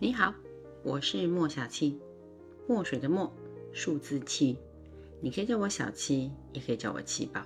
[0.00, 0.32] 你好，
[0.84, 1.98] 我是莫小七，
[2.68, 3.34] 墨水的墨，
[3.72, 4.56] 数字七，
[5.20, 7.42] 你可以叫我小七，也可以叫我七宝。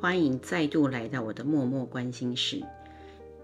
[0.00, 2.62] 欢迎再度来到我的默默关心室。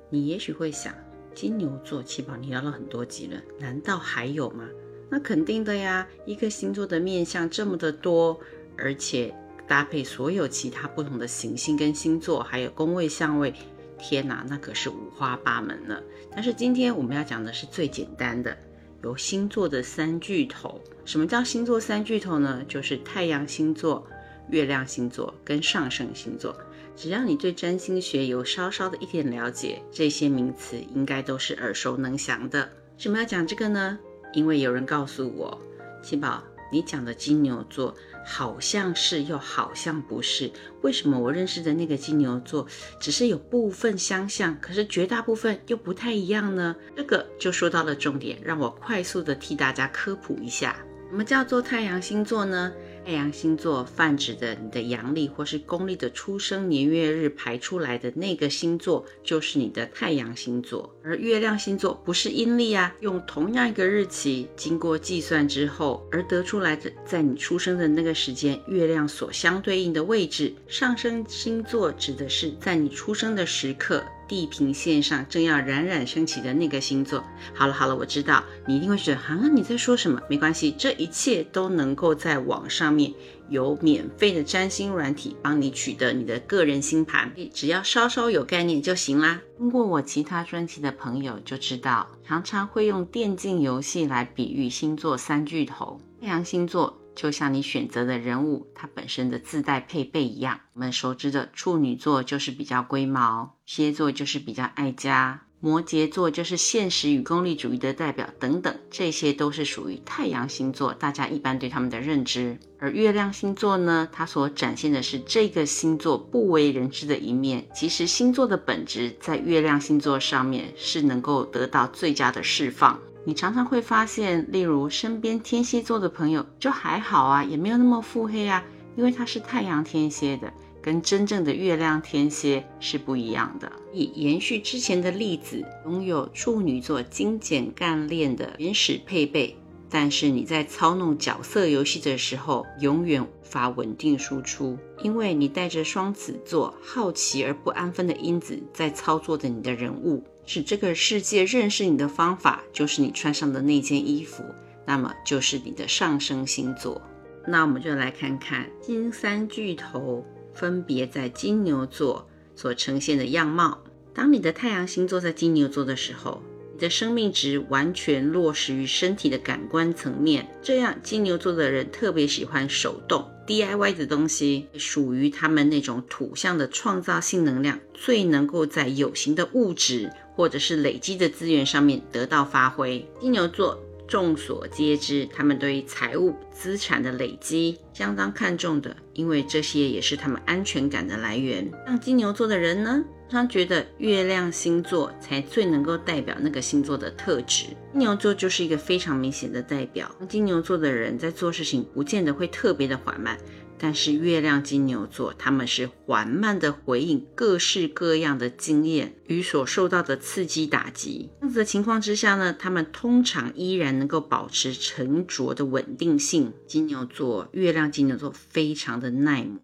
[0.09, 0.95] 你也许会想，
[1.35, 4.69] 金牛座七宝，你聊了很多集了，难道还有吗？
[5.11, 8.39] 那肯定的呀，一个星座的面相这么的多，
[8.77, 9.35] 而且
[9.67, 13.53] 搭配所有其他不同的行星跟星座，还有宫位相位。
[13.99, 16.02] 天哪，那可是五花八门了。
[16.30, 18.56] 但是今天我们要讲的是最简单的，
[19.02, 20.80] 有星座的三巨头。
[21.04, 22.64] 什么叫星座三巨头呢？
[22.68, 24.06] 就是太阳星座、
[24.50, 26.56] 月亮星座跟上升星座。
[26.95, 32.68] 只要你对占星学有稍稍的一点了解，这些名词应该都是耳熟能详的。
[32.96, 33.98] 什么要讲这个呢？
[34.32, 35.59] 因为有人告诉我，
[36.02, 36.42] 七宝，
[36.73, 37.95] 你讲的金牛座。
[38.30, 40.50] 好像是又好像不是，
[40.82, 42.66] 为什么我认识的那个金牛座
[43.01, 46.77] 只是有部分相像，可是绝大部分又不太一样呢？
[46.95, 50.77] 这个就说到了重点，让我快速的替大家科普一下，
[51.10, 52.71] 什么叫做太阳星座呢？
[53.09, 60.95] 太阳星座泛指的你的阳历或是公历的出生年月日排出来的那个星座，就是你的太阳星座。
[61.02, 70.53] 而月亮星座不是阴历啊，用同样一个日期经过计算之后而得出来的，在你出生的那个时间，月亮所相对应的位置。
[70.67, 74.05] 上升星座指的是在你出生的时刻。
[74.29, 77.25] 地平线上正要冉冉升起的那个星座。
[77.55, 80.21] 好了好了，我知道你一定会觉得，啊，你在说什么？
[80.29, 83.12] 没关系，这一切都能够在网上面
[83.49, 89.41] 有免费的占星软体帮你取得你的个人星盘，只要稍稍有概念就行啦。
[89.56, 96.99] 通过我其他专辑的朋友就知道，常常会用电竞游戏来比喻星座三巨头，太阳星座。
[97.15, 100.61] 就像你选择的人物，它本身的自带配备一样。
[100.75, 112.59] 我们熟知的处女座就是比较龟毛，蝎座就是比较爱家，摩羯座就是现实与功利主义的代表，等等，这些都是属于太阳星座，大家一般对他们的认知。
[112.79, 117.69] 而月亮星座呢，它所展现的是这个星座不为人知的一面。
[117.75, 122.99] 其实星座的本质在月亮星座上面是能够得到最佳的释放。
[123.23, 128.65] 你常常会发现，例如身边天蝎座的朋友就还好啊，也没有那么腹黑啊，
[128.97, 130.51] 因为他是太阳天蝎的，
[130.88, 133.71] 跟真正的月亮天蝎是不一样的。
[133.93, 139.54] 以延续之前的例子，拥有处女座精简干练的原始配备，
[139.91, 150.25] 但是你在操弄角色游戏的时候，永远无法稳定输出，因为你带着双子座好奇而不安分的因子在操作的你的人物。
[150.47, 154.43] 使这个世界认识你的方法，就是你穿上的那件衣服，
[154.87, 157.03] 那么就是你的上升星座。
[157.47, 160.25] 那我们就来看看金三巨头
[160.59, 163.79] 分别在金牛座所呈现的样貌。
[164.13, 166.43] 当你的太阳星座在金牛座的时候，
[166.75, 180.11] 你的生命值完全落实于身体的感官层面，这样金牛座的人特别喜欢手动 DIY 的东西，属于他们那种土象的创造性能量，最能够在有形的物质。
[180.39, 183.05] 或者是累积的资源上面得到发挥。
[183.21, 183.77] 金牛座
[184.09, 191.71] 众所皆知，他们对于财务资产的累积相当看重的，因为这些也是他们安全感的来源。
[191.87, 197.67] 像金牛座的人呢，常觉得月亮星座才最能够代表那个星座的特质。
[197.93, 200.11] 金牛座就是一个非常明显的代表。
[200.27, 203.37] 金牛座的人在做事情不见得会特别的缓慢。
[203.78, 211.31] 但是月亮金牛座，他们是缓慢的回应各式各样的经验与所受到的刺激打击。
[211.41, 216.53] 这样子的情况之下呢，他们通常依然能够保持沉着的稳定性。
[216.66, 219.61] 金牛座，月亮金牛座非常的耐磨，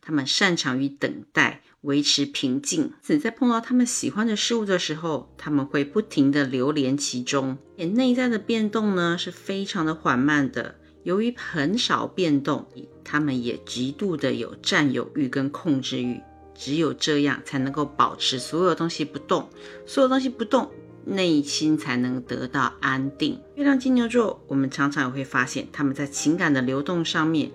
[0.00, 2.92] 他们擅长于等待，维持平静。
[3.02, 7.58] 只在碰到他们喜欢的事物的时候，他们会不停的流连其中。
[7.76, 10.76] 也内在的变动呢，是非常的缓慢的。
[11.04, 12.68] 由于很少变动，
[13.04, 16.20] 他们也极度的有占有欲跟控制欲，
[16.54, 19.48] 只有这样才能够保持所有东西不动，
[19.86, 20.70] 所有东西不动，
[21.04, 23.40] 内心才能得到安定。
[23.56, 27.50] 月亮金牛座，我们常常也会发现，他们在情感的流动上面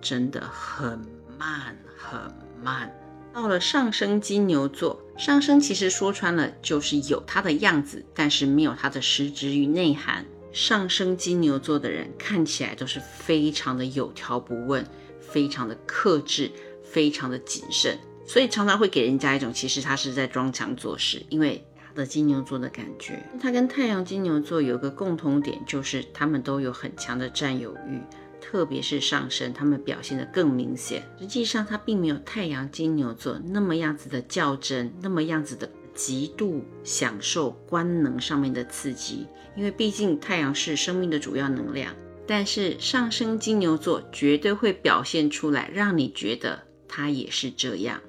[0.00, 1.00] 真的很
[1.38, 2.20] 慢很
[2.62, 2.94] 慢。
[3.32, 10.26] 到了上升金牛座，上升其实说穿了就是有它的样子，但是没有它的实质与内涵。
[10.52, 14.84] 上升金牛座的人看起来都是非常的有条不紊，
[15.20, 16.50] 非常的克制，
[16.82, 23.22] 非常的谨慎，所以常常会给人家一种其实他是在装腔作势，因为他的金牛座的感觉。
[23.40, 28.00] 他跟太阳金牛座有个共同点，就是他们都有很强的占有欲。
[28.40, 31.04] 特别是上升，他们表现得更明显。
[31.20, 39.26] 实际上，他并没有太阳金牛座那么样子的较真，那么样子的极度享受官能上面的刺激，
[39.56, 41.94] 因为毕竟太阳是生命的主要能量。
[42.26, 48.00] 但是上升金牛座绝对会表现出来，让你觉得他也是这样，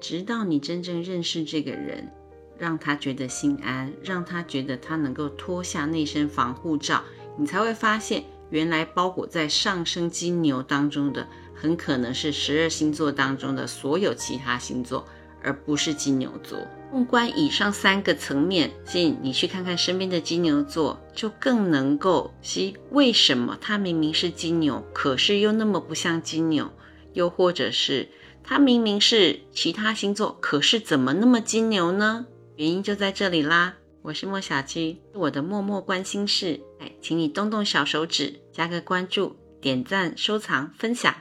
[0.00, 2.10] 直到你真正认识这个人，
[2.56, 7.02] 让他觉得心安，让他觉得他能够脱下那身防护罩，
[7.36, 15.06] 你才会发现，原来包裹在上升金牛当中的，很可能是十二星座当中的所有其他星座。
[15.42, 16.58] 而不是金牛座。
[16.90, 26.66] 纵观以上三个层面，信你去看看身边的金牛座，就更能够析为什么他明明是金牛，可是又那么不像金牛；
[27.12, 28.08] 又或者是
[28.42, 32.26] 他明明是其他星座，可是怎么那么金牛呢？
[32.56, 33.74] 原因就在这里啦。
[34.00, 41.14] 我是莫小七，我的默默关心事，哎，请你动动小手指，加个关注、点赞、收藏、分享。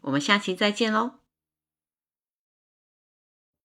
[0.00, 1.25] 我们下期再见喽！